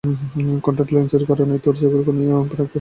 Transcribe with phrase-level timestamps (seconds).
[0.63, 2.63] Contact লেন্সের কারণেই তাঁর দুটি চোখের কর্নিয়া প্রায় নষ্ট হওয়ার পথে।